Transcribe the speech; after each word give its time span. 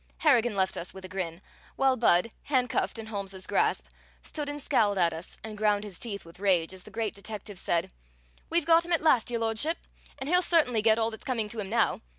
Harrigan 0.17 0.55
left 0.55 0.77
us 0.77 0.95
with 0.95 1.05
a 1.05 1.07
grin, 1.07 1.41
while 1.75 1.95
Budd, 1.95 2.31
handcuffed 2.45 2.97
in 2.97 3.05
Holmes's 3.05 3.45
grasp, 3.45 3.85
stood 4.23 4.49
and 4.49 4.59
scowled 4.59 4.97
at 4.97 5.13
us 5.13 5.37
and 5.43 5.55
ground 5.55 5.83
his 5.83 5.99
teeth 5.99 6.25
with 6.25 6.39
rage 6.39 6.73
as 6.73 6.85
the 6.85 6.89
great 6.89 7.13
detective 7.13 7.59
said: 7.59 7.91
"We've 8.49 8.65
got 8.65 8.83
him 8.83 8.93
at 8.93 9.03
last, 9.03 9.29
Your 9.29 9.41
Lordship, 9.41 9.77
and 10.17 10.27
he'll 10.27 10.41
certainly 10.41 10.81
get 10.81 10.97
all 10.97 11.11
that's 11.11 11.23
coming 11.23 11.47
to 11.49 11.59
him 11.59 11.69
now. 11.69 12.01